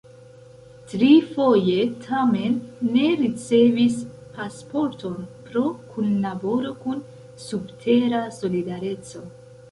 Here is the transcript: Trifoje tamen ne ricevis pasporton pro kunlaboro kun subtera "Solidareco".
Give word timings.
Trifoje 0.91 1.81
tamen 2.05 2.55
ne 2.95 3.09
ricevis 3.19 3.97
pasporton 4.37 5.19
pro 5.49 5.63
kunlaboro 5.91 6.71
kun 6.87 7.03
subtera 7.45 8.23
"Solidareco". 8.39 9.23